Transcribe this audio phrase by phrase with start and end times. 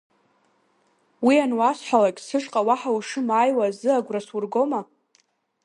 [1.25, 4.81] Уи ануасҳәалак, сышҟа уаҳа ушымааиуа азы агәра сургома?